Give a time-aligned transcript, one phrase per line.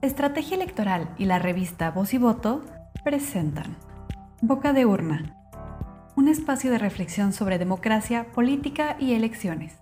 [0.00, 2.62] Estrategia Electoral y la revista Voz y Voto
[3.02, 3.76] presentan
[4.40, 5.34] Boca de Urna,
[6.14, 9.76] un espacio de reflexión sobre democracia, política y elecciones.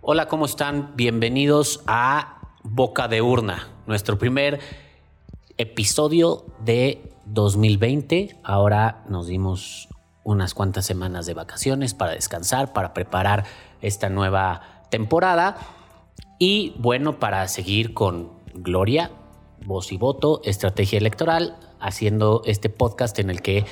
[0.00, 0.96] Hola, ¿cómo están?
[0.96, 4.58] Bienvenidos a Boca de Urna, nuestro primer
[5.58, 8.38] episodio de 2020.
[8.42, 9.86] Ahora nos dimos
[10.24, 13.44] unas cuantas semanas de vacaciones para descansar, para preparar
[13.82, 15.58] esta nueva temporada
[16.38, 19.10] y bueno, para seguir con Gloria,
[19.64, 23.64] voz y voto, estrategia electoral, haciendo este podcast en el que,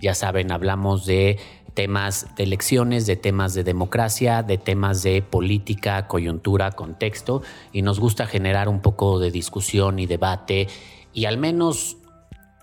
[0.00, 1.38] ya saben, hablamos de
[1.74, 8.00] temas de elecciones, de temas de democracia, de temas de política, coyuntura, contexto, y nos
[8.00, 10.68] gusta generar un poco de discusión y debate
[11.12, 11.98] y al menos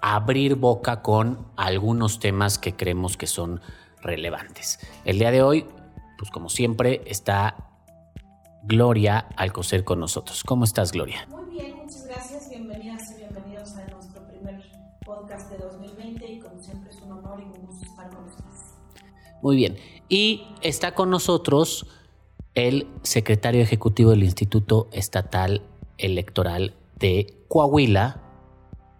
[0.01, 3.61] abrir boca con algunos temas que creemos que son
[4.01, 4.79] relevantes.
[5.05, 5.65] El día de hoy,
[6.17, 7.72] pues como siempre, está
[8.65, 10.43] Gloria Alcocer con nosotros.
[10.43, 11.27] ¿Cómo estás, Gloria?
[11.29, 12.49] Muy bien, muchas gracias.
[12.49, 14.63] Bienvenidas y bienvenidos a nuestro primer
[15.05, 18.75] podcast de 2020 y como siempre es un honor y un gusto estar con ustedes.
[19.41, 19.75] Muy bien.
[20.07, 21.85] Y está con nosotros
[22.55, 25.61] el secretario ejecutivo del Instituto Estatal
[25.97, 28.21] Electoral de Coahuila.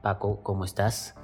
[0.01, 1.16] Paco, ¿cómo estás?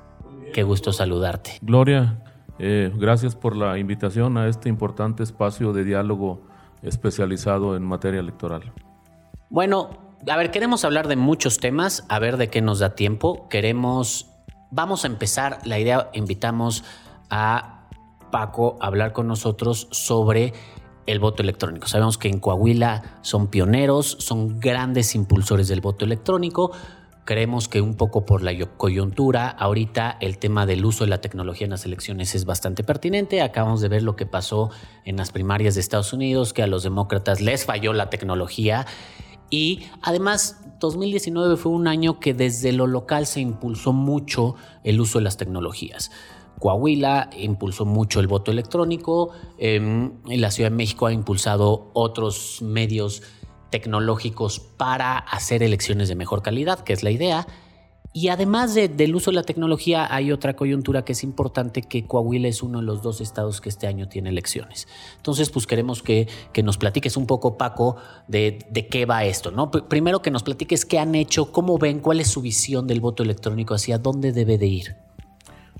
[0.53, 1.57] Qué gusto saludarte.
[1.61, 2.23] Gloria,
[2.57, 6.48] eh, gracias por la invitación a este importante espacio de diálogo
[6.81, 8.73] especializado en materia electoral.
[9.49, 9.89] Bueno,
[10.27, 13.47] a ver, queremos hablar de muchos temas, a ver de qué nos da tiempo.
[13.49, 14.29] Queremos,
[14.71, 16.83] vamos a empezar, la idea, invitamos
[17.29, 17.87] a
[18.31, 20.53] Paco a hablar con nosotros sobre
[21.07, 21.87] el voto electrónico.
[21.87, 26.71] Sabemos que en Coahuila son pioneros, son grandes impulsores del voto electrónico.
[27.25, 31.65] Creemos que un poco por la coyuntura, ahorita el tema del uso de la tecnología
[31.65, 33.41] en las elecciones es bastante pertinente.
[33.41, 34.71] Acabamos de ver lo que pasó
[35.05, 38.87] en las primarias de Estados Unidos, que a los demócratas les falló la tecnología.
[39.51, 45.19] Y además, 2019 fue un año que desde lo local se impulsó mucho el uso
[45.19, 46.11] de las tecnologías.
[46.59, 53.23] Coahuila impulsó mucho el voto electrónico, en la Ciudad de México ha impulsado otros medios
[53.69, 57.47] tecnológicos para hacer elecciones de mejor calidad, que es la idea.
[58.11, 62.47] Y además del uso de la tecnología, hay otra coyuntura que es importante, que Coahuila
[62.47, 64.87] es uno de los dos estados que este año tiene elecciones.
[65.17, 66.27] Entonces, pues queremos que,
[66.63, 67.97] nos platiques un poco, Paco,
[68.27, 69.69] de, de, qué va esto, ¿no?
[69.69, 73.21] Primero que nos platiques qué han hecho, cómo ven, cuál es su visión del voto
[73.21, 74.95] electrónico, hacia dónde debe de ir.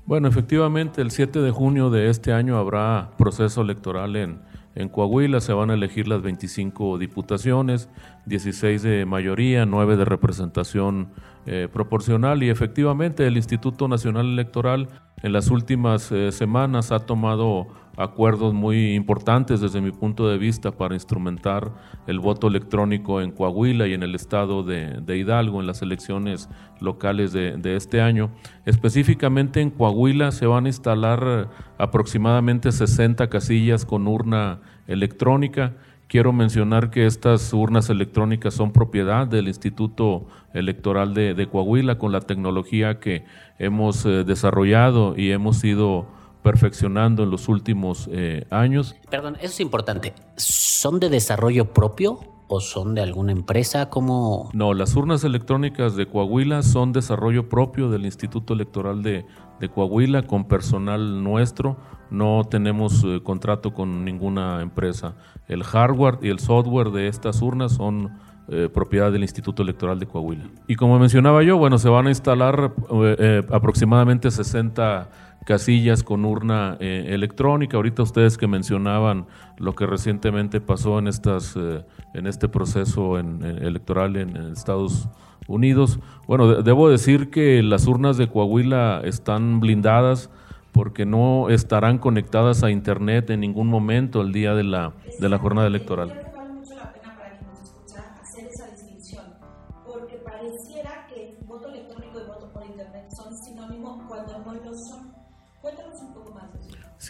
[0.06, 4.40] Bueno, efectivamente, el 7 de junio de este año habrá proceso electoral en,
[4.74, 7.88] en Coahuila se van a elegir las 25 diputaciones,
[8.26, 11.08] 16 de mayoría, 9 de representación
[11.46, 12.42] eh, proporcional.
[12.42, 14.88] Y efectivamente el Instituto Nacional Electoral
[15.22, 20.70] en las últimas eh, semanas ha tomado acuerdos muy importantes desde mi punto de vista
[20.70, 21.72] para instrumentar
[22.06, 26.48] el voto electrónico en Coahuila y en el estado de, Hidalgo en las elecciones
[26.80, 28.30] locales de, de, este año.
[28.64, 35.74] Específicamente en Coahuila se van a instalar aproximadamente 60 casillas con urna electrónica.
[36.10, 42.20] Quiero mencionar que estas urnas electrónicas son propiedad del Instituto Electoral de, Coahuila con la
[42.20, 43.24] tecnología que
[43.60, 46.08] hemos eh, desarrollado y hemos ido
[46.42, 48.96] perfeccionando en los últimos eh, años.
[49.10, 50.14] Perdón, eso es importante.
[50.36, 53.90] ¿Son de desarrollo propio o son de alguna empresa?
[53.90, 54.50] ¿Cómo?
[54.52, 59.26] No, las urnas electrónicas de Coahuila son desarrollo propio del Instituto Electoral de,
[59.60, 61.76] de Coahuila con personal nuestro.
[62.10, 65.14] No tenemos eh, contrato con ninguna empresa.
[65.46, 68.18] El hardware y el software de estas urnas son
[68.48, 70.44] eh, propiedad del Instituto Electoral de Coahuila.
[70.66, 72.72] Y como mencionaba yo, bueno, se van a instalar
[73.52, 75.08] aproximadamente 60
[75.44, 77.76] casillas con urna electrónica.
[77.76, 79.26] Ahorita ustedes que mencionaban
[79.58, 81.56] lo que recientemente pasó en, estas,
[82.14, 85.98] en este proceso electoral en, en Estados Unidos Unidos.
[86.26, 90.30] Bueno, debo decir que las urnas de Coahuila están blindadas
[90.72, 95.38] porque no estarán conectadas a Internet en ningún momento el día de la, de la
[95.38, 96.29] jornada electoral.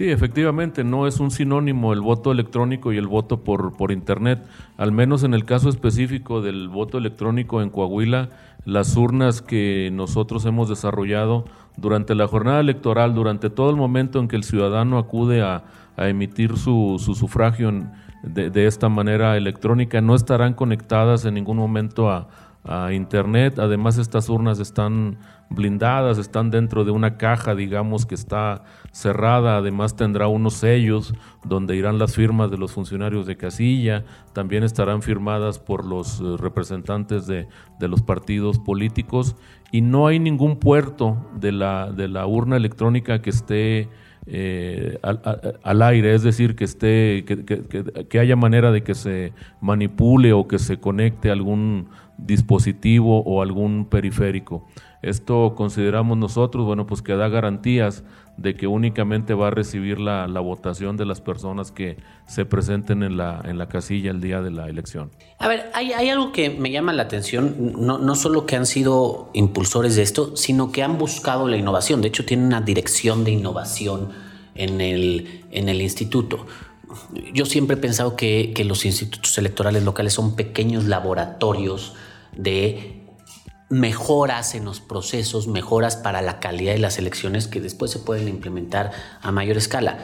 [0.01, 4.43] Sí, efectivamente, no es un sinónimo el voto electrónico y el voto por, por Internet.
[4.79, 8.31] Al menos en el caso específico del voto electrónico en Coahuila,
[8.65, 11.45] las urnas que nosotros hemos desarrollado
[11.77, 15.65] durante la jornada electoral, durante todo el momento en que el ciudadano acude a,
[15.99, 17.71] emitir su, sufragio
[18.23, 22.29] de, esta manera electrónica, no estarán conectadas en ningún momento a,
[22.65, 23.59] a Internet.
[23.59, 25.19] Además, estas urnas están
[25.49, 28.63] blindadas, están dentro de una caja, digamos, que está
[28.93, 29.57] cerrada.
[29.57, 31.15] Además, tendrá unos sellos
[31.45, 34.05] donde irán las firmas de los funcionarios de casilla.
[34.33, 37.49] También estarán firmadas por los eh, representantes de,
[37.81, 39.37] los partidos políticos.
[39.73, 43.89] Y no hay ningún puerto de la, de la urna electrónica que esté
[44.27, 50.47] eh, al, aire, es decir, que esté, que, haya manera de que se manipule o
[50.47, 51.89] que se conecte algún
[52.27, 54.67] dispositivo o algún periférico.
[55.03, 58.05] Esto consideramos nosotros, bueno, pues que da garantías
[58.37, 61.97] de que únicamente va a recibir la, votación de las personas que
[62.27, 65.11] se presenten en la, en la casilla el día de la elección.
[65.39, 69.31] A ver, hay, algo que me llama la atención, no, no solo que han sido
[69.33, 72.01] impulsores de esto, sino que han buscado la innovación.
[72.01, 74.11] De hecho, tienen una dirección de innovación
[74.55, 76.47] en el, en el instituto.
[77.33, 81.95] Yo siempre he pensado que, que los institutos electorales locales son pequeños laboratorios
[82.37, 83.07] de
[83.69, 88.29] mejoras en los procesos, mejoras para la calidad de las elecciones que después se pueden
[88.29, 88.91] implementar
[89.23, 89.99] a mayor escala.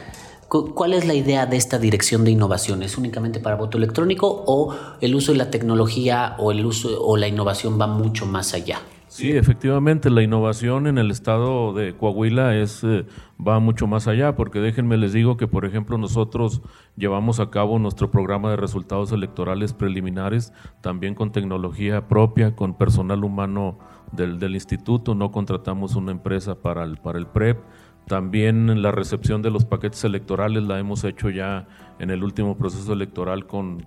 [0.48, 2.84] ¿Cuál es la idea de esta dirección de innovación?
[2.84, 7.16] ¿Es únicamente para voto electrónico o el uso de la tecnología o el uso o
[7.16, 8.80] la innovación va mucho más allá?
[9.16, 13.06] Sí, efectivamente, la innovación en el estado de Coahuila es eh,
[13.40, 16.60] va mucho más allá, porque déjenme les digo que, por ejemplo, nosotros
[16.96, 20.52] llevamos a cabo nuestro programa de resultados electorales preliminares,
[20.82, 23.78] también con tecnología propia, con personal humano
[24.12, 27.58] del, del instituto, no contratamos una empresa para el, para el PREP.
[28.06, 31.66] También la recepción de los paquetes electorales la hemos hecho ya
[31.98, 33.86] en el último proceso electoral con,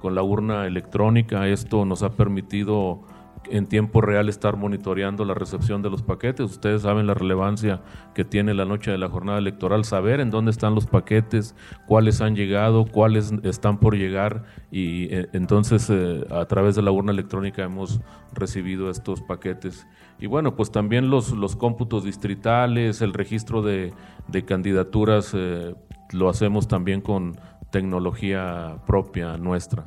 [0.00, 1.46] con la urna electrónica.
[1.46, 3.02] Esto nos ha permitido
[3.50, 6.50] en tiempo real estar monitoreando la recepción de los paquetes.
[6.50, 7.82] Ustedes saben la relevancia
[8.14, 11.54] que tiene la noche de la jornada electoral, saber en dónde están los paquetes,
[11.86, 16.90] cuáles han llegado, cuáles están por llegar y eh, entonces eh, a través de la
[16.90, 18.00] urna electrónica hemos
[18.32, 19.86] recibido estos paquetes.
[20.18, 23.92] Y bueno, pues también los, los cómputos distritales, el registro de,
[24.46, 25.74] candidaturas eh,
[26.12, 27.36] lo hacemos también con
[27.70, 29.84] tecnología propia nuestra.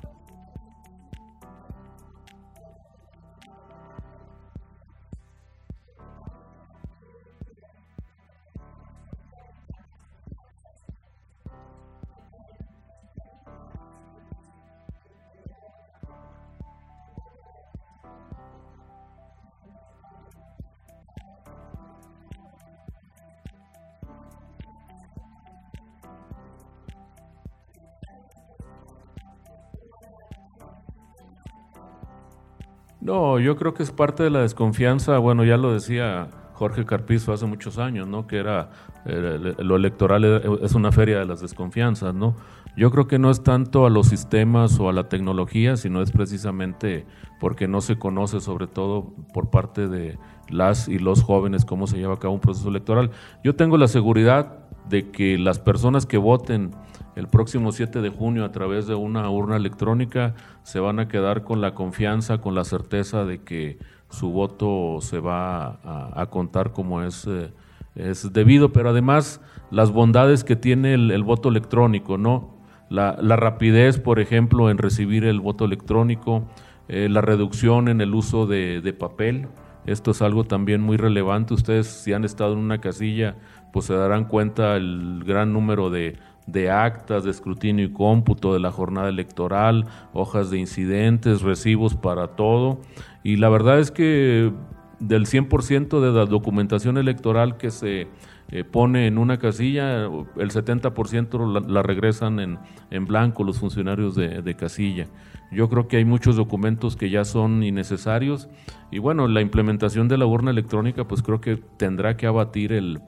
[33.07, 37.31] No, yo creo que es parte de la desconfianza, bueno, ya lo decía Jorge Carpizo
[37.31, 38.27] hace muchos años, ¿no?
[38.27, 38.69] Que era,
[39.05, 40.25] lo electoral
[40.61, 42.35] es una feria de las desconfianzas, ¿no?
[42.75, 46.11] Yo creo que no es tanto a los sistemas o a la tecnología, sino es
[46.11, 47.05] precisamente
[47.39, 50.19] porque no se conoce, sobre todo por parte de
[50.49, 53.11] las y los jóvenes, cómo se lleva a cabo un proceso electoral.
[53.41, 56.71] Yo tengo la seguridad de que las personas que voten
[57.15, 61.43] el próximo 7 de junio a través de una urna electrónica se van a quedar
[61.43, 63.79] con la confianza, con la certeza de que
[64.09, 65.79] su voto se va
[66.13, 67.51] a, contar como es, eh,
[67.95, 69.41] es, debido, pero además
[69.71, 72.55] las bondades que tiene el, voto electrónico, ¿no?
[72.89, 76.47] La, rapidez, por ejemplo, en recibir el voto electrónico,
[76.87, 79.47] eh, la reducción en el uso de papel,
[79.87, 81.55] esto es algo también muy relevante.
[81.55, 83.35] Ustedes si han estado en una casilla,
[83.73, 86.17] pues se darán cuenta el gran número de
[86.47, 92.29] de actas de escrutinio y cómputo de la jornada electoral, hojas de incidentes, recibos para
[92.29, 92.79] todo.
[93.21, 94.51] Y la verdad es que
[94.99, 98.07] del 100% de la documentación electoral que se
[98.49, 102.57] eh, pone en una casilla, el 70% la, regresan en,
[102.89, 105.07] en, blanco los funcionarios de, de, casilla.
[105.51, 108.49] Yo creo que hay muchos documentos que ya son innecesarios
[108.91, 112.99] y bueno, la implementación de la urna electrónica pues creo que tendrá que abatir el,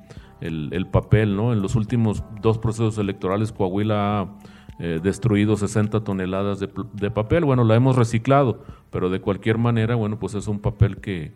[0.41, 1.53] el, papel, ¿no?
[1.53, 4.29] En los últimos dos procesos electorales Coahuila ha
[4.79, 7.43] eh, destruido 60 toneladas de, papel.
[7.43, 11.33] Bueno, la hemos reciclado, pero de cualquier manera, bueno, pues es un papel que,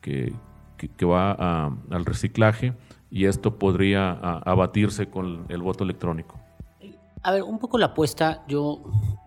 [0.00, 0.32] que,
[1.04, 1.32] va
[1.90, 2.74] al reciclaje
[3.10, 6.43] y esto podría abatirse con el voto electrónico.
[7.24, 8.82] A ver, un poco la apuesta, yo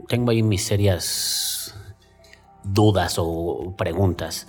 [0.08, 1.74] tengo ahí mis serias
[2.64, 4.48] dudas o preguntas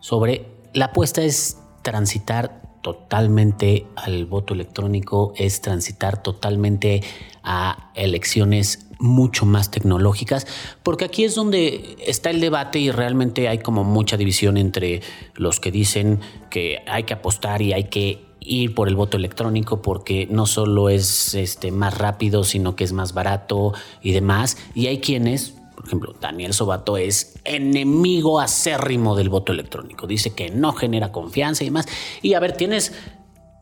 [0.00, 7.02] sobre la apuesta es transitar totalmente al voto electrónico, es transitar totalmente
[7.42, 10.46] a elecciones mucho más tecnológicas,
[10.82, 15.00] porque aquí es donde está el debate y realmente hay como mucha división entre
[15.36, 19.82] los que dicen que hay que apostar y hay que ir por el voto electrónico
[19.82, 24.86] porque no solo es este más rápido, sino que es más barato y demás, y
[24.86, 30.06] hay quienes Por ejemplo, Daniel Sobato es enemigo acérrimo del voto electrónico.
[30.06, 31.86] Dice que no genera confianza y demás.
[32.20, 32.92] Y a ver, tienes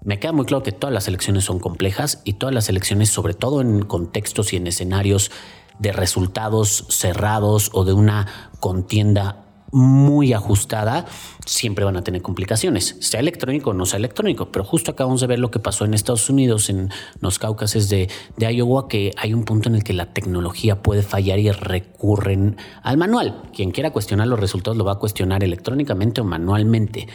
[0.03, 3.35] me queda muy claro que todas las elecciones son complejas y todas las elecciones, sobre
[3.35, 5.31] todo en contextos y en escenarios
[5.79, 8.27] de resultados cerrados o de una
[8.61, 11.07] contienda muy ajustada,
[11.45, 14.51] siempre van a tener complicaciones, sea electrónico o no sea electrónico.
[14.51, 18.09] Pero justo acabamos de ver lo que pasó en Estados Unidos, en los caucases de,
[18.37, 22.57] de Iowa, que hay un punto en el que la tecnología puede fallar y recurren
[22.83, 23.43] al manual.
[23.55, 27.09] Quien quiera cuestionar los resultados lo va a cuestionar electrónicamente o manualmente.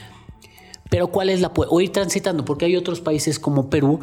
[0.89, 1.51] Pero ¿cuál es la...
[1.55, 3.99] o ir transitando, porque hay otros países como Perú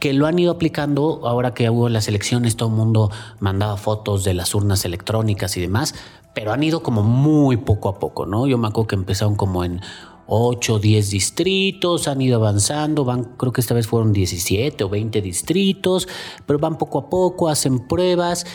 [0.00, 4.24] que lo han ido aplicando ahora que hubo las elecciones, todo el mundo mandaba fotos
[4.24, 5.94] de las urnas electrónicas y demás,
[6.34, 8.46] pero han ido como muy poco a poco, ¿no?
[8.46, 9.80] Yo me acuerdo que empezaron como en
[10.26, 14.88] 8 o 10 distritos, han ido avanzando, van, creo que esta vez fueron 17 o
[14.88, 16.08] 20 distritos,
[16.46, 18.46] pero van poco a poco, hacen pruebas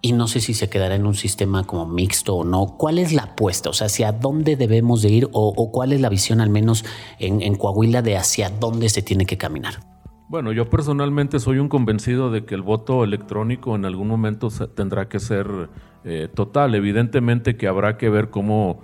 [0.00, 2.76] y no sé si se quedará en un sistema como mixto o no.
[2.78, 3.70] ¿Cuál es la apuesta?
[3.70, 6.84] O sea, ¿hacia dónde debemos de ir o, cuál es la visión al menos
[7.18, 9.97] en, en Coahuila de hacia dónde se tiene que caminar?
[10.28, 15.08] Bueno, yo personalmente soy un convencido de que el voto electrónico en algún momento tendrá
[15.08, 15.70] que ser
[16.04, 16.74] eh, total.
[16.74, 18.82] Evidentemente que habrá que ver cómo,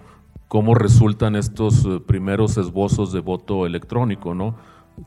[0.49, 4.57] cómo resultan estos eh, primeros esbozos de voto electrónico, ¿no?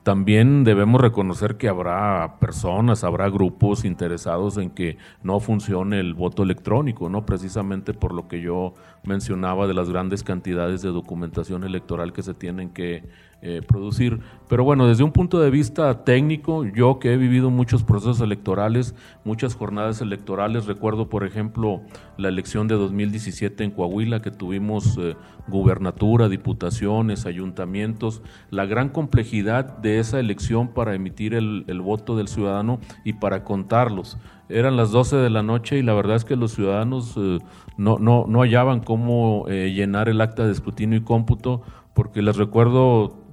[0.03, 6.43] También debemos reconocer que habrá personas, habrá grupos interesados en que no funcione el voto
[6.43, 7.25] electrónico, ¿no?
[7.25, 12.35] Precisamente por lo que yo mencionaba de las grandes cantidades de documentación electoral que se
[12.35, 13.09] tienen que
[13.43, 14.19] eh, producir.
[14.49, 18.95] Pero bueno, desde un punto de vista técnico, yo que he vivido muchos procesos electorales,
[19.25, 21.81] muchas jornadas electorales, recuerdo por ejemplo
[22.17, 25.15] la elección de 2017 en Coahuila, que tuvimos eh,
[25.47, 32.79] gubernatura, diputaciones, ayuntamientos, la gran complejidad de esa elección para emitir el, voto del ciudadano
[33.03, 34.17] y para contarlos.
[34.49, 37.37] Eran las 12 de la noche y la verdad es que los ciudadanos eh,
[37.77, 41.61] no, no, no hallaban cómo llenar el acta de escrutinio y cómputo
[41.97, 43.26] porque les recuerdo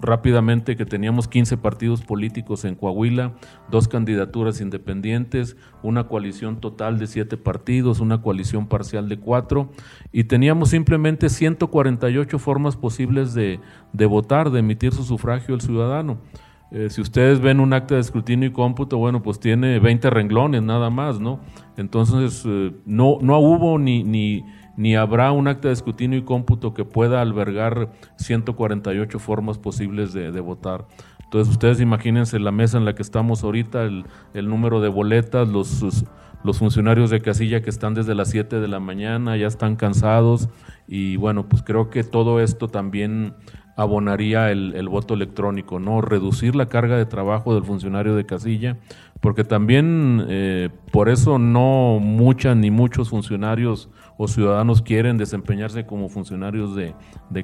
[0.00, 3.34] rápidamente que teníamos 15 partidos políticos en Coahuila,
[3.70, 9.70] dos candidaturas independientes, una coalición total de siete partidos, una coalición parcial de cuatro,
[10.12, 13.60] y teníamos simplemente 148 formas posibles de,
[14.06, 16.18] votar, de emitir su sufragio el ciudadano.
[16.70, 20.62] Eh, si ustedes ven un acta de escrutinio y cómputo, bueno, pues tiene 20 renglones
[20.62, 21.40] nada más, ¿no?
[21.78, 24.44] Entonces, eh, no, no hubo ni, ni
[24.78, 30.30] ni habrá un acta de escrutinio y cómputo que pueda albergar 148 formas posibles de,
[30.40, 30.86] votar.
[31.24, 34.04] Entonces ustedes imagínense la mesa en la que estamos ahorita, el,
[34.34, 36.04] número de boletas, los,
[36.44, 40.48] los funcionarios de casilla que están desde las 7 de la mañana, ya están cansados
[40.86, 43.34] y bueno, pues creo que todo esto también
[43.78, 46.00] abonaría el, voto electrónico, ¿no?
[46.00, 48.76] Reducir la carga de trabajo del funcionario de casilla,
[49.20, 56.08] porque también eh, por eso no muchas ni muchos funcionarios o ciudadanos quieren desempeñarse como
[56.08, 56.92] funcionarios de,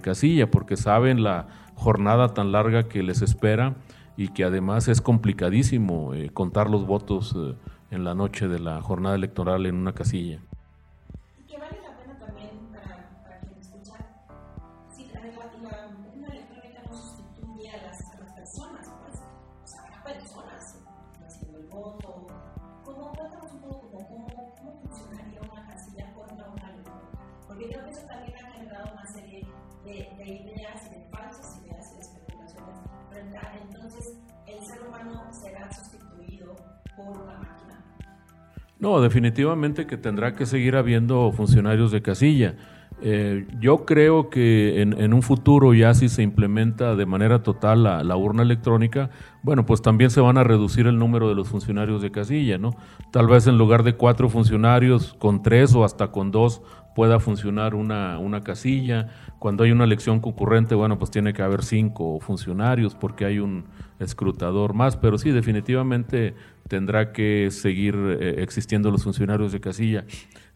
[0.01, 3.77] casilla, porque saben la jornada tan larga que les espera
[4.17, 7.55] y que además es complicadísimo eh, contar los votos eh,
[7.93, 10.41] en la noche de la jornada electoral en una casilla.
[38.79, 42.55] No, definitivamente que tendrá que seguir habiendo funcionarios de casilla.
[43.03, 48.17] Eh, yo creo que en, un futuro ya si se implementa de manera total la,
[48.17, 49.11] urna electrónica,
[49.43, 52.77] bueno, pues también se van a reducir el número de los funcionarios de casilla, ¿no?
[53.11, 56.63] Tal vez en lugar de cuatro funcionarios, con tres o hasta con dos
[56.95, 59.09] pueda funcionar una, una casilla.
[59.39, 63.65] Cuando hay una elección concurrente, bueno, pues tiene que haber cinco funcionarios porque hay un
[63.99, 66.35] escrutador más, pero sí, definitivamente
[66.69, 70.05] tendrá que seguir eh, existiendo los funcionarios de casilla.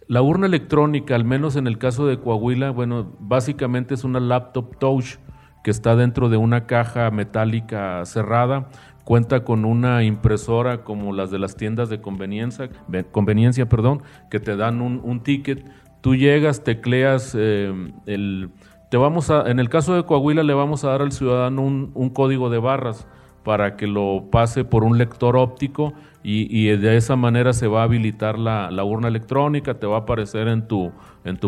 [0.06, 4.78] La urna electrónica, al menos en el caso de Coahuila, bueno, básicamente es una laptop
[4.78, 5.16] touch
[5.62, 8.70] que está dentro de una caja metálica cerrada,
[9.04, 12.70] cuenta con una impresora como las de las tiendas de conveniencia,
[13.10, 17.72] conveniencia perdón, que te dan un, ticket, tú llegas, tecleas eh,
[18.06, 18.50] el...
[18.90, 21.90] Te vamos a, en el caso de Coahuila le vamos a dar al ciudadano un,
[21.92, 23.06] un código de barras
[23.48, 27.84] para que lo pase por un lector óptico y, de esa manera se va a
[27.84, 30.92] habilitar la, urna electrónica, te va a aparecer en tu,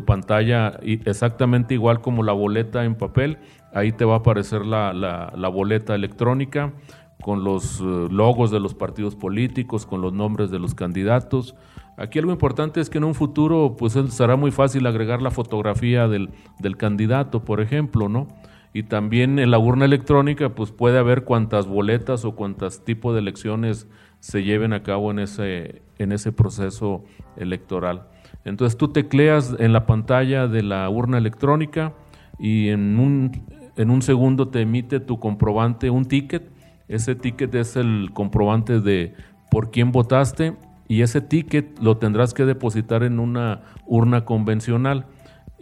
[0.06, 3.36] pantalla exactamente igual como la boleta en papel,
[3.74, 6.72] ahí te va a aparecer la, boleta electrónica
[7.20, 11.54] con los eh, logos de los partidos políticos, con los nombres de los candidatos.
[11.98, 16.08] Aquí algo importante es que en un futuro pues será muy fácil agregar la fotografía
[16.08, 16.30] del
[16.78, 18.26] candidato, por ejemplo, ¿no?
[18.72, 23.20] Y también en la urna electrónica pues puede haber cuantas boletas o cuantas tipos de
[23.20, 23.88] elecciones
[24.20, 27.04] se lleven a cabo en ese, en ese proceso
[27.36, 28.06] electoral.
[28.44, 31.94] Entonces tú tecleas en la pantalla de la urna electrónica
[32.38, 33.44] y en un,
[33.76, 36.48] en un segundo te emite tu comprobante, un ticket.
[36.88, 39.14] Ese ticket es el comprobante de
[39.50, 40.54] por quién votaste
[40.86, 45.06] y ese ticket lo tendrás que depositar en una urna convencional.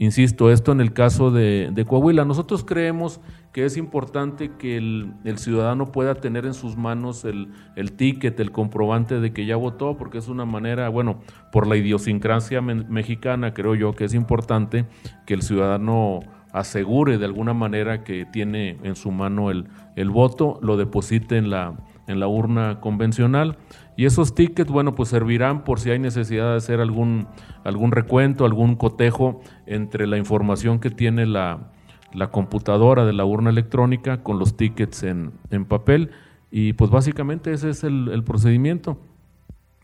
[0.00, 2.24] Insisto, esto en el caso de, Coahuila.
[2.24, 3.20] Nosotros creemos
[3.52, 9.18] que es importante que el, ciudadano pueda tener en sus manos el, ticket, el comprobante
[9.18, 11.18] de que ya votó, porque es una manera, bueno,
[11.50, 14.86] por la idiosincrasia mexicana, creo yo que es importante
[15.26, 16.20] que el ciudadano
[16.52, 21.50] asegure de alguna manera que tiene en su mano el, el voto, lo deposite en
[21.50, 21.76] la,
[22.08, 23.56] en la urna convencional
[23.98, 27.26] y esos tickets, bueno, pues servirán por si hay necesidad de hacer algún,
[27.64, 31.72] algún recuento, algún cotejo entre la información que tiene la,
[32.30, 35.32] computadora de la urna electrónica con los tickets en,
[35.66, 36.12] papel.
[36.48, 39.00] Y pues básicamente ese es el, procedimiento.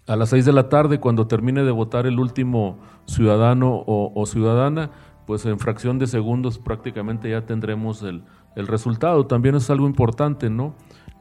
[0.06, 4.92] A las seis de la tarde, cuando termine de votar el último ciudadano o, ciudadana,
[5.26, 8.22] pues en fracción de segundos prácticamente ya tendremos el,
[8.54, 9.26] el resultado.
[9.26, 10.76] También es algo importante, ¿no?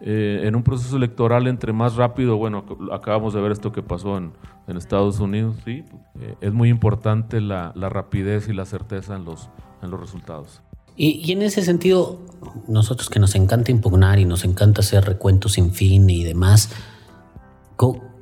[0.05, 4.17] Eh, en un proceso electoral entre más rápido, bueno, acabamos de ver esto que pasó
[4.17, 4.33] en,
[4.67, 5.85] Estados Unidos, sí,
[6.19, 9.49] eh, es muy importante la, rapidez y la certeza en los,
[9.81, 10.61] en los resultados.
[10.97, 12.19] Y, en ese sentido,
[12.67, 16.69] nosotros que nos encanta impugnar y nos encanta hacer recuentos sin fin y demás,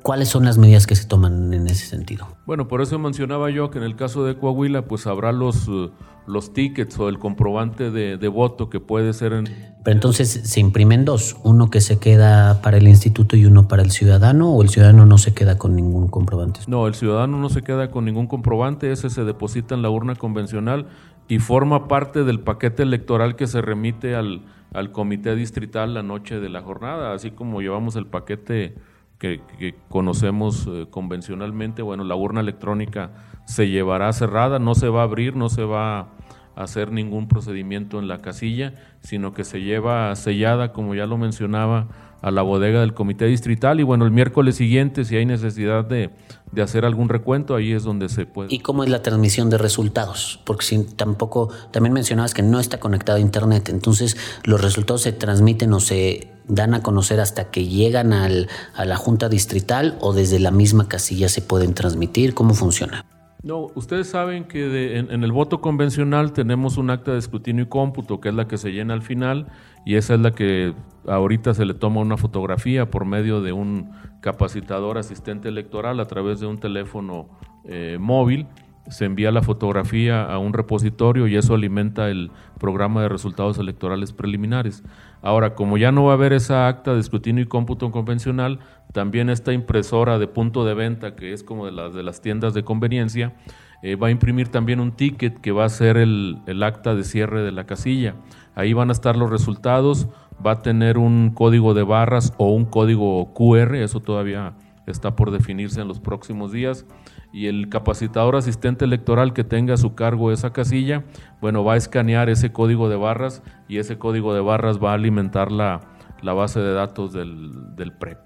[0.02, 2.26] ¿cuáles son las medidas que se toman en ese sentido?
[2.46, 5.68] Bueno, por eso mencionaba yo que en el caso de Coahuila, pues habrá los...
[5.68, 5.90] Eh,
[6.26, 9.44] los tickets o el comprobante de, voto que puede ser en...
[9.84, 13.82] Pero entonces se imprimen dos, uno que se queda para el instituto y uno para
[13.82, 16.60] el ciudadano o el ciudadano no se queda con ningún comprobante.
[16.68, 20.14] No, el ciudadano no se queda con ningún comprobante, ese se deposita en la urna
[20.14, 20.86] convencional
[21.28, 24.42] y forma parte del paquete electoral que se remite al,
[24.72, 28.76] al comité distrital la noche de la jornada, así como llevamos el paquete
[29.22, 33.12] que, conocemos eh, convencionalmente, bueno, la urna electrónica
[33.44, 36.08] se llevará cerrada, no se va a abrir, no se va a
[36.56, 41.86] hacer ningún procedimiento en la casilla, sino que se lleva sellada, como ya lo mencionaba,
[42.20, 46.10] a la bodega del comité distrital y bueno, el miércoles siguiente, si hay necesidad de,
[46.52, 48.52] de, hacer algún recuento, ahí es donde se puede.
[48.52, 50.40] ¿Y cómo es la transmisión de resultados?
[50.44, 55.12] Porque si tampoco, también mencionabas que no está conectado a Internet, entonces los resultados se
[55.12, 60.12] transmiten o se dan a conocer hasta que llegan al, a la junta distrital o
[60.12, 63.04] desde la misma casilla se pueden transmitir, ¿cómo funciona?
[63.42, 68.20] No, ustedes saben que en, el voto convencional tenemos un acta de escrutinio y cómputo,
[68.20, 69.48] que es la que se llena al final,
[69.84, 70.74] y esa es la que
[71.08, 76.38] ahorita se le toma una fotografía por medio de un capacitador asistente electoral a través
[76.38, 77.30] de un teléfono
[77.64, 78.46] eh, móvil.
[78.88, 84.12] Se envía la fotografía a un repositorio y eso alimenta el programa de resultados electorales
[84.12, 84.82] preliminares.
[85.22, 88.58] Ahora, como ya no va a haber esa acta de escrutinio y cómputo convencional,
[88.92, 92.54] también esta impresora de punto de venta, que es como de las de las tiendas
[92.54, 93.34] de conveniencia,
[93.82, 97.42] eh, va a imprimir también un ticket que va a ser el, acta de cierre
[97.42, 98.14] de la casilla.
[98.54, 100.08] Ahí van a estar los resultados,
[100.44, 104.54] va a tener un código de barras o un código QR, eso todavía
[104.86, 106.86] está por definirse en los próximos días.
[107.32, 111.04] Y el capacitador asistente electoral que tenga a su cargo esa casilla,
[111.40, 114.94] bueno, va a escanear ese código de barras y ese código de barras va a
[114.94, 115.80] alimentar la,
[116.22, 118.18] base de datos del, del PREP.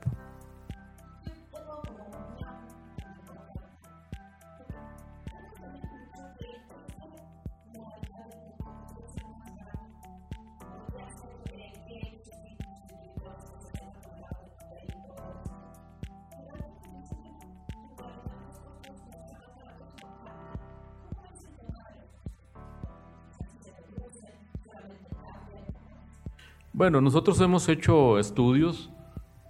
[26.76, 28.90] Bueno, nosotros hemos hecho estudios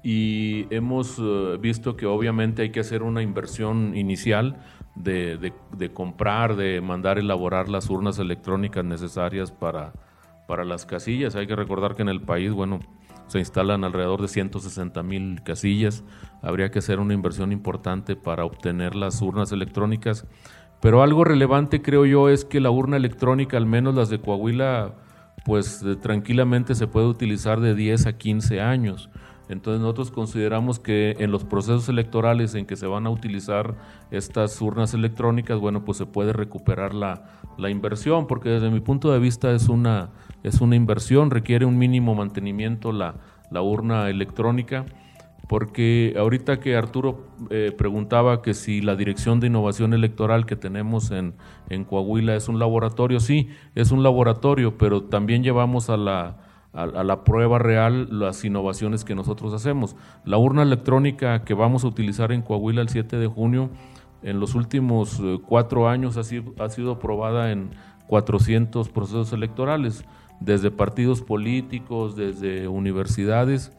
[0.05, 4.63] y hemos eh, visto que obviamente hay que hacer una inversión inicial
[4.95, 5.53] de,
[5.93, 9.93] comprar, de mandar elaborar las urnas electrónicas necesarias para,
[10.47, 11.35] para las casillas.
[11.35, 12.79] Hay que recordar que en el país, bueno,
[13.27, 16.05] se instalan alrededor de 160 mil casillas.
[16.43, 20.29] Habría que hacer una inversión importante para obtener las urnas electrónicas.
[20.81, 24.95] Pero algo relevante creo yo es que la urna electrónica, al menos las de Coahuila,
[25.47, 29.09] pues eh, tranquilamente se puede utilizar de 10 a 15 años.
[29.49, 33.77] Entonces nosotros consideramos que en los procesos electorales en que se van a utilizar
[34.11, 37.23] estas urnas electrónicas, bueno, pues se puede recuperar la,
[37.71, 40.11] inversión, porque desde mi punto de vista es una,
[40.43, 43.15] es una inversión, requiere un mínimo mantenimiento la,
[43.53, 44.85] la urna electrónica
[45.49, 51.11] porque ahorita que Arturo eh, preguntaba que si la Dirección de Innovación Electoral que tenemos
[51.11, 51.35] en,
[51.69, 56.39] en, Coahuila es un laboratorio, sí, es un laboratorio, pero también llevamos a la,
[56.73, 59.95] a, la prueba real las innovaciones que nosotros hacemos.
[60.25, 63.71] La urna electrónica que vamos a utilizar en Coahuila el 7 de junio,
[64.23, 67.71] en los últimos eh, cuatro años ha sido, ha sido probada en
[68.09, 70.05] 400 procesos electorales,
[70.41, 73.73] desde partidos políticos, desde universidades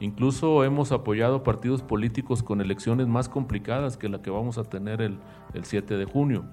[0.00, 5.00] Incluso hemos apoyado partidos políticos con elecciones más complicadas que la que vamos a tener
[5.00, 5.18] el,
[5.62, 6.44] 7 de junio.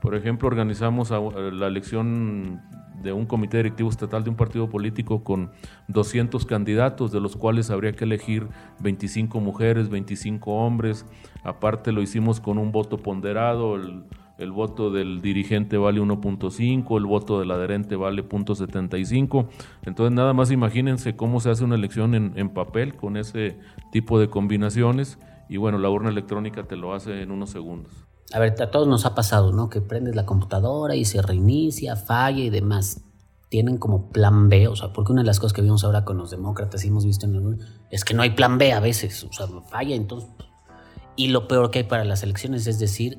[0.00, 2.62] Por ejemplo, organizamos la elección
[3.02, 5.50] de un comité directivo estatal de un partido político con
[5.88, 8.48] 200 candidatos, de los cuales habría que elegir
[8.80, 11.06] 25 mujeres, 25 hombres.
[11.44, 13.76] Aparte lo hicimos con un voto ponderado,
[14.38, 19.48] el voto del dirigente vale 1.5, el voto del adherente vale 0.75.
[19.82, 23.58] Entonces nada más imagínense cómo se hace una elección en, papel con ese
[23.92, 27.92] tipo de combinaciones y bueno, la urna electrónica te lo hace en unos segundos.
[28.32, 29.68] A ver, a todos nos ha pasado, ¿no?
[29.68, 33.02] Que prendes la computadora y se reinicia, falla y demás.
[33.48, 36.18] Tienen como plan B, o sea, porque una de las cosas que vimos ahora con
[36.18, 37.58] los demócratas y hemos visto en el
[37.90, 40.30] es que no hay plan B a veces, o sea, falla entonces.
[41.16, 43.18] Y lo peor que hay para las elecciones es decir,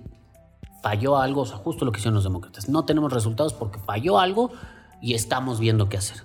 [0.81, 2.69] falló algo, o sea, justo lo que hicieron los demócratas.
[2.69, 4.51] No tenemos resultados porque falló algo
[5.01, 6.23] y estamos viendo qué hacer.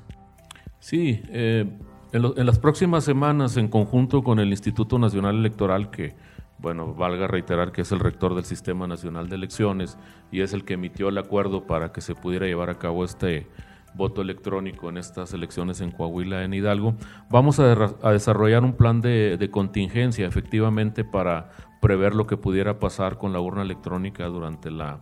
[0.79, 1.67] Sí, eh,
[2.13, 6.15] en, las próximas semanas, en conjunto con el Instituto Nacional Electoral, que,
[6.59, 9.99] bueno, valga reiterar que es el rector del Sistema Nacional de Elecciones
[10.31, 13.49] y es el que emitió el acuerdo para que se pudiera llevar a cabo este
[13.95, 16.97] voto electrónico en estas elecciones en Coahuila, en Hidalgo,
[17.31, 21.51] vamos a, desarrollar un plan de contingencia, efectivamente, para
[21.85, 25.01] prever lo que pudiera pasar con la urna electrónica durante la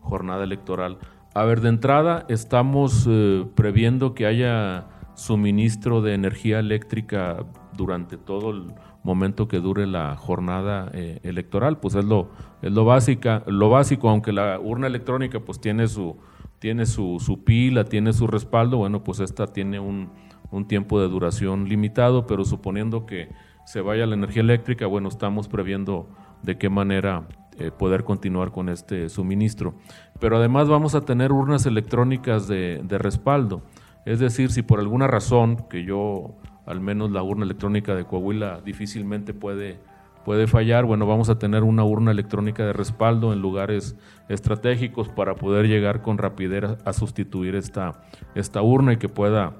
[0.00, 0.98] jornada electoral.
[1.32, 8.50] A ver, de entrada estamos eh, previendo que haya suministro de energía eléctrica durante todo
[8.50, 12.30] el momento que dure la jornada eh, electoral, pues es lo,
[12.62, 16.16] es lo, básica, lo básico, aunque la urna electrónica pues tiene su,
[16.58, 20.10] tiene su, pila, tiene su respaldo, bueno, pues esta tiene un,
[20.50, 23.28] un tiempo de duración limitado, pero suponiendo que
[23.64, 26.08] se vaya la energía eléctrica, bueno, estamos previendo
[26.42, 27.26] de qué manera
[27.58, 29.74] eh, poder continuar con este suministro.
[30.20, 33.62] Pero además vamos a tener urnas electrónicas de, respaldo.
[34.04, 36.34] Es decir, si por alguna razón, que yo,
[36.66, 39.78] al menos la urna electrónica de Coahuila difícilmente puede,
[40.24, 43.96] puede fallar, bueno, vamos a tener una urna electrónica de respaldo en lugares
[44.28, 48.02] estratégicos para poder llegar con rapidez a sustituir esta,
[48.34, 49.54] esta urna y que pueda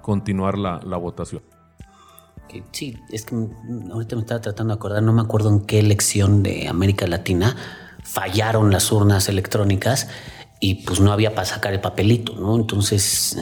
[0.00, 1.51] continuar la votación
[2.72, 3.34] sí, es que
[3.92, 7.56] ahorita me estaba tratando de acordar, no me acuerdo en qué elección de América Latina
[8.02, 10.08] fallaron las urnas electrónicas
[10.60, 12.54] y pues no había para sacar el papelito, ¿no?
[12.56, 13.36] Entonces,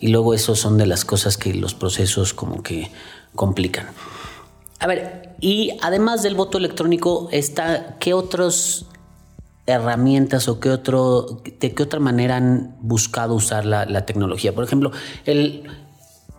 [0.00, 2.90] y luego eso son de las cosas que los procesos como que
[3.34, 3.88] complican.
[4.78, 8.86] A ver, y además del voto electrónico, está, ¿qué otras
[9.66, 14.54] herramientas o qué otro, de qué otra manera han buscado usar la, la tecnología?
[14.54, 14.90] Por ejemplo,
[15.26, 15.64] el,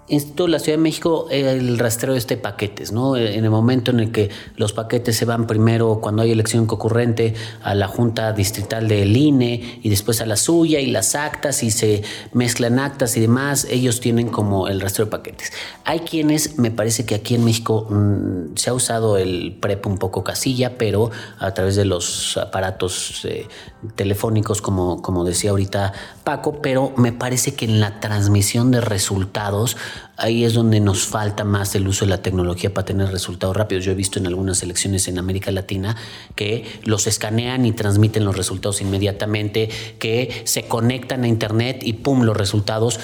[0.07, 3.17] esto, la Ciudad de México, el rastreo de este paquetes, ¿no?
[3.17, 7.33] En el momento en el que los paquetes se van primero, cuando hay elección concurrente,
[7.63, 11.71] a la Junta Distrital del INE y después a la suya y las actas y
[11.71, 15.51] se mezclan actas y demás, ellos tienen como el rastreo de paquetes.
[15.85, 19.97] Hay quienes, me parece que aquí en México mm, se ha usado el PREP un
[19.97, 23.47] poco casilla, pero a través de los aparatos eh,
[23.95, 29.77] telefónicos, como, como decía ahorita Paco, pero me parece que en la transmisión de resultados,
[30.17, 33.85] ahí es donde nos falta más el uso de la tecnología para tener resultados rápidos.
[33.85, 35.95] Yo he visto en algunas elecciones en América Latina
[36.35, 42.23] que los escanean y transmiten los resultados inmediatamente, que se conectan a Internet y ¡pum!
[42.23, 42.99] los resultados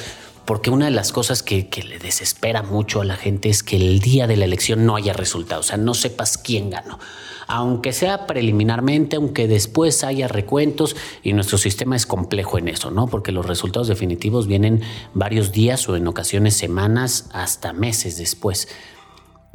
[0.46, 4.00] porque una de las cosas que, le desespera mucho a la gente es que el
[4.00, 7.00] día de la elección no haya resultados, o sea, no sepas quién ganó
[7.48, 13.08] aunque sea preliminarmente, aunque después haya recuentos, y nuestro sistema es complejo en eso, ¿no?
[13.08, 14.82] Porque los resultados definitivos vienen
[15.14, 18.70] varios días o en ocasiones semanas hasta meses después.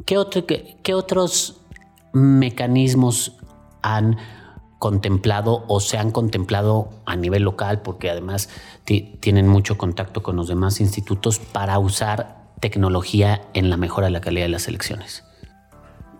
[0.05, 1.57] ¿Qué, otros
[2.13, 3.33] mecanismos
[3.81, 4.17] han
[4.79, 8.49] contemplado o se han contemplado a nivel local, porque además
[8.85, 14.21] tienen mucho contacto con los demás institutos para usar tecnología en la mejora de la
[14.21, 15.23] calidad de las elecciones?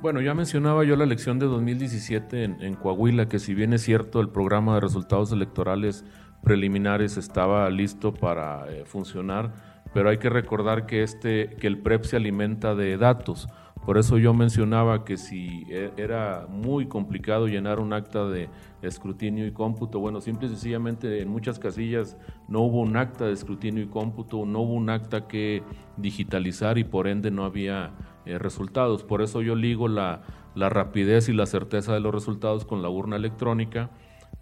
[0.02, 4.22] Bueno, ya mencionaba yo la elección de 2017 en, Coahuila, que si bien es cierto
[4.22, 6.06] el programa de resultados electorales
[6.44, 9.54] preliminares estaba listo para eh, funcionar,
[9.94, 13.48] pero hay que recordar que, este, que el PREP se alimenta de datos.
[13.88, 18.50] Por eso yo mencionaba que si e, era muy complicado llenar un acta de
[18.82, 22.18] escrutinio y cómputo, bueno, simple y sencillamente en muchas casillas
[22.50, 25.64] no hubo un acta de escrutinio y cómputo, no hubo un acta que
[25.96, 27.94] digitalizar y por ende no había
[28.26, 29.06] eh, resultados.
[29.06, 30.22] Por eso yo ligo la,
[30.54, 33.90] la rapidez y la certeza de los resultados con la urna electrónica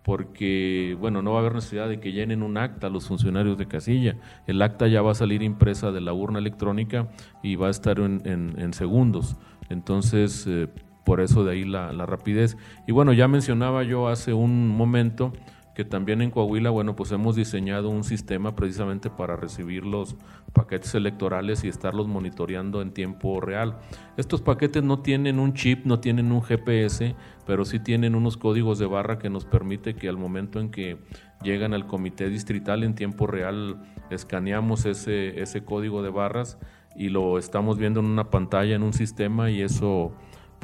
[0.05, 3.67] porque, bueno, no va a haber necesidad de que llenen un acta los funcionarios de
[3.67, 4.15] casilla.
[4.45, 7.09] El acta ya va a salir impresa de la urna electrónica
[7.41, 9.35] y va a estar en, segundos.
[9.67, 10.67] Entonces, eh,
[11.03, 12.55] por eso de ahí la rapidez.
[12.85, 15.33] Y bueno, ya mencionaba yo hace un momento
[15.75, 20.15] que también en Coahuila, bueno, pues hemos diseñado un sistema precisamente para recibir los
[20.53, 23.77] paquetes electorales y estarlos monitoreando en tiempo real.
[24.15, 27.13] Estos paquetes no tienen un chip, no tienen un GPS,
[27.45, 30.97] pero sí tienen unos códigos de barra que nos permite que al momento en que
[31.43, 36.57] llegan al comité distrital en tiempo real escaneamos ese, ese código de barras
[36.95, 40.13] y lo estamos viendo en una pantalla, en un sistema y eso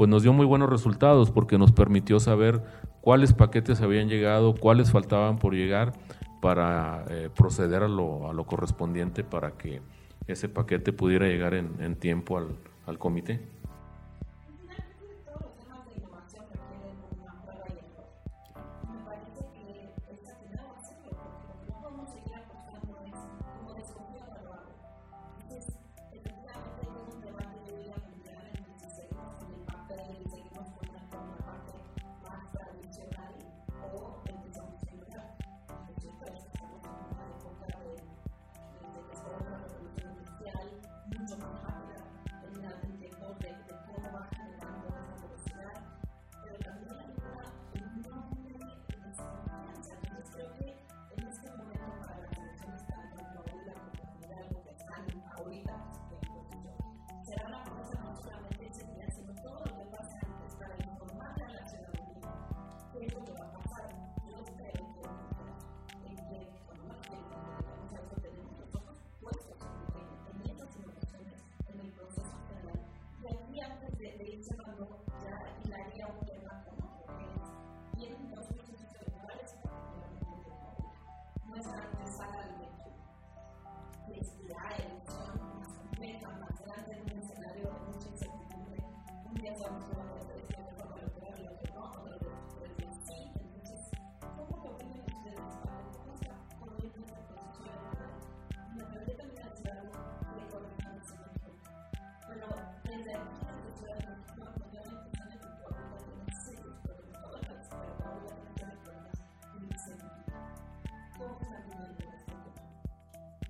[0.02, 2.64] pues nos dio muy buenos resultados porque nos permitió saber
[3.02, 5.94] cuáles paquetes habían llegado, cuáles faltaban por llegar
[6.42, 9.80] para eh, proceder a lo, a lo, correspondiente para que
[10.26, 12.48] ese paquete pudiera llegar en, en tiempo al,
[12.88, 13.42] al comité.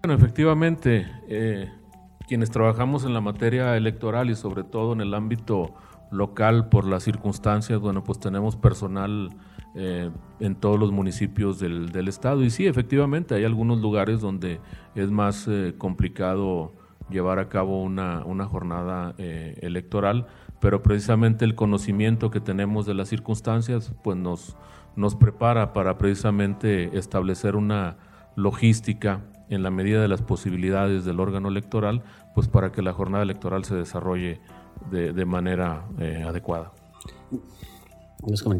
[0.03, 1.69] Bueno, efectivamente, eh,
[2.27, 5.75] quienes trabajamos en la materia electoral y sobre todo en el ámbito
[6.09, 9.29] local por las circunstancias, bueno, pues tenemos personal
[9.75, 10.09] eh,
[10.39, 12.43] en todos los municipios del, estado.
[12.43, 14.59] Y sí, efectivamente, hay algunos lugares donde
[14.95, 16.73] es más eh, complicado
[17.11, 20.25] llevar a cabo una, una jornada electoral,
[20.59, 24.57] pero precisamente el conocimiento que tenemos de las circunstancias, pues nos,
[24.95, 27.97] nos prepara para precisamente establecer una
[28.35, 32.01] logística en la medida de las posibilidades del órgano electoral,
[32.33, 34.39] pues para que la jornada electoral se desarrolle
[34.89, 36.71] de, manera eh, adecuada.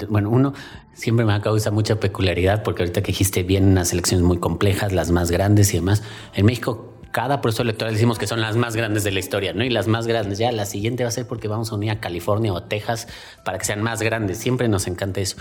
[0.09, 0.53] Bueno, uno
[0.93, 5.11] siempre me causa mucha peculiaridad porque ahorita que dijiste bien unas elecciones muy complejas, las
[5.11, 6.03] más grandes y demás.
[6.33, 9.63] En México, cada proceso electoral decimos que son las más grandes de la historia, ¿no?
[9.63, 11.99] Y las más grandes, ya la siguiente va a ser porque vamos a unir a
[11.99, 13.07] California o Texas
[13.45, 14.37] para que sean más grandes.
[14.39, 15.37] Siempre nos encanta eso.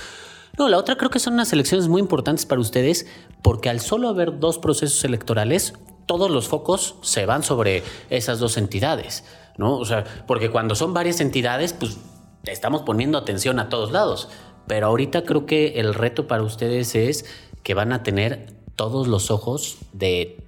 [0.60, 3.06] No, la otra creo que son unas elecciones muy importantes para ustedes
[3.40, 5.72] porque al solo haber dos procesos electorales,
[6.04, 9.24] todos los focos se van sobre esas dos entidades,
[9.56, 9.78] ¿no?
[9.78, 11.96] O sea, porque cuando son varias entidades, pues
[12.44, 14.28] estamos poniendo atención a todos lados.
[14.66, 17.24] Pero ahorita creo que el reto para ustedes es
[17.62, 20.44] que van a tener todos los ojos de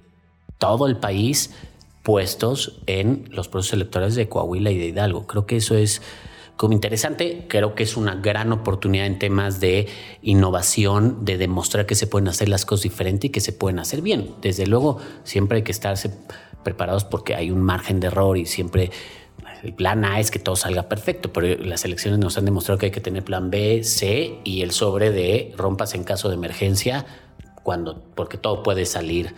[0.59, 1.55] todo el país
[2.03, 5.25] puestos en los procesos electorales de Coahuila y de Hidalgo.
[5.25, 6.03] Creo que eso es
[6.57, 7.45] como interesante.
[7.47, 9.87] Creo que es una gran oportunidad en temas de
[10.21, 14.01] innovación, de demostrar que se pueden hacer las cosas diferentes y que se pueden hacer
[14.01, 14.31] bien.
[14.41, 16.11] Desde luego, siempre hay que estarse
[16.63, 18.91] preparados porque hay un margen de error y siempre
[19.63, 22.87] el plan A es que todo salga perfecto, pero las elecciones nos han demostrado que
[22.87, 27.05] hay que tener plan B, C y el sobre de rompas en caso de emergencia,
[27.63, 29.33] cuando, porque todo puede salir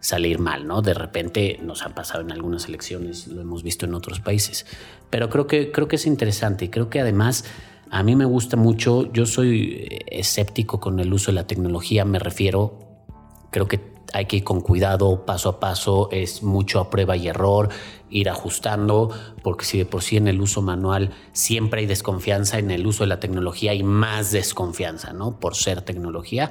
[0.00, 0.82] salir mal, ¿no?
[0.82, 4.66] De repente nos ha pasado en algunas elecciones, lo hemos visto en otros países.
[5.10, 7.44] Pero creo que, creo que es interesante y creo que además
[7.90, 12.18] a mí me gusta mucho, yo soy escéptico con el uso de la tecnología, me
[12.18, 12.78] refiero,
[13.50, 17.28] creo que hay que ir con cuidado, paso a paso, es mucho a prueba y
[17.28, 17.68] error,
[18.08, 19.10] ir ajustando,
[19.42, 23.04] porque si de por sí en el uso manual siempre hay desconfianza, en el uso
[23.04, 25.38] de la tecnología hay más desconfianza, ¿no?
[25.38, 26.50] Por ser tecnología,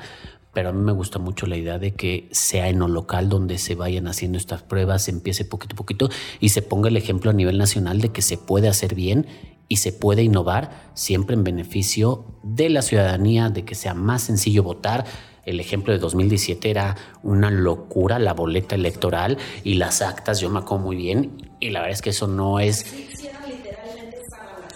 [0.56, 3.58] pero a mí me gusta mucho la idea de que sea en lo local donde
[3.58, 7.30] se vayan haciendo estas pruebas, se empiece poquito a poquito y se ponga el ejemplo
[7.30, 9.28] a nivel nacional de que se puede hacer bien
[9.68, 14.64] y se puede innovar siempre en beneficio de la ciudadanía, de que sea más sencillo
[14.64, 15.06] votar.
[15.44, 20.60] El ejemplo de 2017 era una locura la boleta electoral y las actas, yo me
[20.60, 22.86] acuerdo muy bien, y la verdad es que eso no es...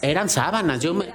[0.01, 1.05] Eran sábanas, yo me,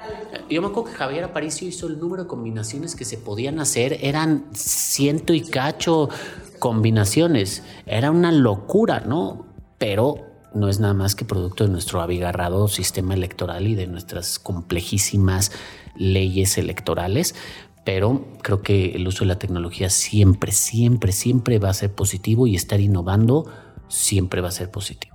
[0.50, 3.98] yo me acuerdo que Javier Aparicio hizo el número de combinaciones que se podían hacer,
[4.02, 6.10] eran ciento y cacho
[6.58, 9.46] combinaciones, era una locura, ¿no?
[9.78, 14.38] Pero no es nada más que producto de nuestro abigarrado sistema electoral y de nuestras
[14.38, 15.50] complejísimas
[15.96, 17.34] leyes electorales,
[17.84, 22.46] pero creo que el uso de la tecnología siempre, siempre, siempre va a ser positivo
[22.46, 23.46] y estar innovando
[23.88, 25.13] siempre va a ser positivo.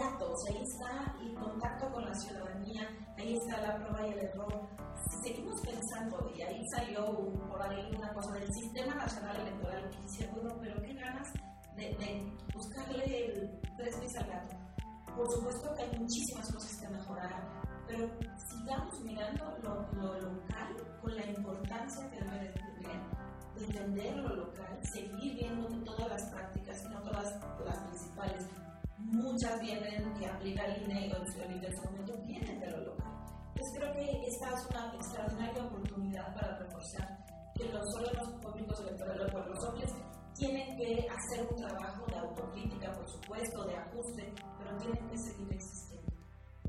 [0.00, 0.32] Inmediato.
[0.32, 4.18] O sea, ahí está el contacto con la ciudadanía, ahí está la prueba y el
[4.18, 4.68] error.
[5.10, 7.06] Si seguimos pensando, y ahí salió
[7.48, 11.28] por ahí una cosa del Sistema Nacional Electoral, que decía, bueno, pero qué ganas
[11.76, 14.56] de, de buscarle el tres pies al gato.
[15.16, 17.60] Por supuesto que hay muchísimas cosas que mejorar
[17.90, 23.00] pero sigamos mirando lo, local con la importancia que debe de tener,
[23.56, 27.34] de entender lo local, seguir viendo todas las prácticas, no todas
[27.64, 28.46] las principales.
[29.10, 33.12] Muchas vienen que aplica el INE o el INE en momento vienen de lo local.
[33.54, 37.18] Entonces creo que esta es una extraordinaria oportunidad para reforzar
[37.54, 39.94] que los órganos públicos electorales, los OPLES,
[40.34, 45.52] tienen que hacer un trabajo de autocrítica, por supuesto, de ajuste, pero tienen que seguir
[45.52, 45.90] existiendo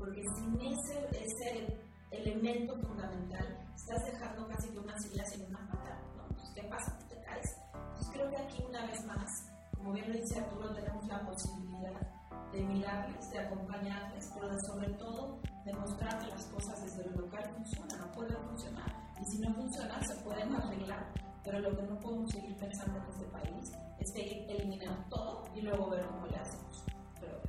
[0.02, 1.78] porque sin ese, ese
[2.10, 6.26] elemento fundamental estás dejando casi que una silla sin una pata, ¿no?
[6.28, 6.98] Entonces, ¿qué pasa?
[7.08, 7.46] Te caes.
[7.72, 9.30] Entonces, creo que aquí una vez más,
[9.76, 12.11] como bien lo dice Arturo, tenemos la posibilidad
[12.52, 17.42] de mirarles, de acompañarles, pero de sobre todo demostrar que las cosas desde lo local
[17.56, 18.92] funcionan, no pueden funcionar.
[19.20, 21.12] Y si no funcionan, se pueden arreglar,
[21.44, 25.62] pero lo que no podemos seguir pensando en este país es que eliminar todo y
[25.62, 26.84] luego ver cómo le hacemos.
[27.20, 27.40] Pero,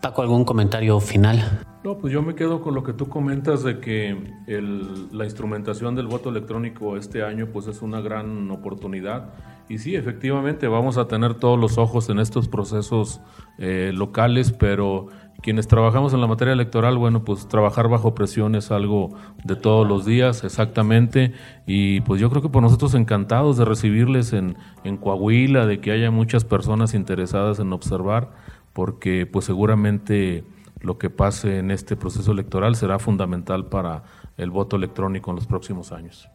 [0.00, 1.66] Paco, ¿algún comentario final?
[1.86, 4.16] No, pues yo me quedo con lo que tú comentas de que
[5.12, 9.34] la instrumentación del voto electrónico este año pues es una gran oportunidad.
[9.68, 13.20] Y sí, efectivamente vamos a tener todos los ojos en estos procesos
[13.58, 15.10] eh, locales, pero
[15.42, 19.10] quienes trabajamos en la materia electoral, bueno, pues trabajar bajo presión es algo
[19.44, 21.34] de todos los días, exactamente.
[21.68, 25.92] Y pues yo creo que por nosotros encantados de recibirles en, en Coahuila, de que
[25.92, 28.32] haya muchas personas interesadas en observar
[28.72, 30.44] porque pues seguramente
[30.80, 34.02] lo que pase en este proceso electoral será fundamental para
[34.36, 36.28] el voto electrónico en los próximos años.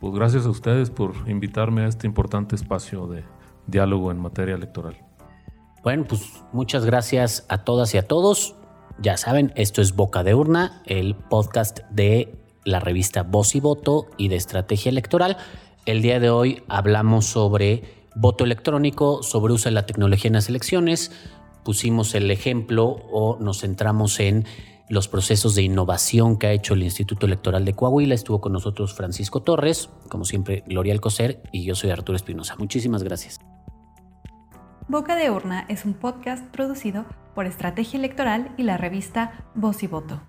[0.00, 3.22] Pues gracias a ustedes por invitarme a este importante espacio de
[3.66, 4.96] diálogo en materia electoral.
[5.82, 8.56] Bueno, pues muchas gracias a todas y a todos.
[9.02, 12.34] Ya saben, esto es Boca de Urna, el podcast de
[12.64, 15.38] la revista Voz y Voto y de estrategia electoral.
[15.86, 17.82] El día de hoy hablamos sobre
[18.14, 21.12] voto electrónico, sobre uso de la tecnología en las elecciones.
[21.64, 24.44] Pusimos el ejemplo o nos centramos en
[24.90, 28.14] los procesos de innovación que ha hecho el Instituto Electoral de Coahuila.
[28.14, 32.54] Estuvo con nosotros Francisco Torres, como siempre Gloria Alcocer y yo soy Arturo Espinosa.
[32.58, 33.38] Muchísimas gracias.
[34.88, 39.86] Boca de Urna es un podcast producido por Estrategia Electoral y la revista Voz y
[39.86, 40.20] Voto.